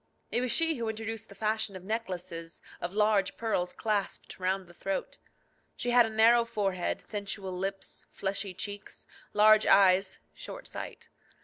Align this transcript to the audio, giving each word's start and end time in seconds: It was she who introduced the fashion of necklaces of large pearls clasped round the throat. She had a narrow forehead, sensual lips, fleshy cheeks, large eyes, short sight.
It 0.31 0.41
was 0.41 0.51
she 0.51 0.77
who 0.77 0.89
introduced 0.89 1.29
the 1.29 1.35
fashion 1.35 1.75
of 1.75 1.83
necklaces 1.83 2.59
of 2.81 2.91
large 2.95 3.37
pearls 3.37 3.71
clasped 3.71 4.39
round 4.39 4.65
the 4.65 4.73
throat. 4.73 5.19
She 5.77 5.91
had 5.91 6.07
a 6.07 6.09
narrow 6.09 6.43
forehead, 6.43 7.03
sensual 7.03 7.55
lips, 7.55 8.07
fleshy 8.09 8.55
cheeks, 8.55 9.05
large 9.33 9.67
eyes, 9.67 10.17
short 10.33 10.67
sight. 10.67 11.09